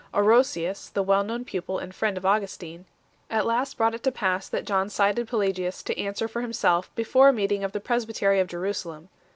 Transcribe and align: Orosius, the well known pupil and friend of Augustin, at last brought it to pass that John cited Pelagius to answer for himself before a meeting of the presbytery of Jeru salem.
Orosius, 0.15 0.89
the 0.91 1.03
well 1.03 1.23
known 1.23 1.45
pupil 1.45 1.77
and 1.77 1.93
friend 1.93 2.17
of 2.17 2.25
Augustin, 2.25 2.85
at 3.29 3.45
last 3.45 3.77
brought 3.77 3.93
it 3.93 4.01
to 4.01 4.11
pass 4.11 4.49
that 4.49 4.65
John 4.65 4.89
cited 4.89 5.27
Pelagius 5.27 5.83
to 5.83 5.95
answer 6.01 6.27
for 6.27 6.41
himself 6.41 6.89
before 6.95 7.29
a 7.29 7.33
meeting 7.33 7.63
of 7.63 7.71
the 7.71 7.79
presbytery 7.79 8.39
of 8.39 8.47
Jeru 8.47 8.73
salem. 8.73 9.09